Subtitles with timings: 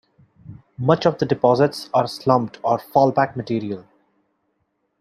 [0.79, 3.85] Much of the deposits are slumped or fall-back material.